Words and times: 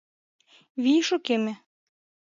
Вий 0.83 1.01
шукеме. 1.07 1.53